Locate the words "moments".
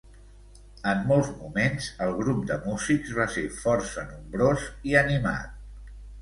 1.41-1.89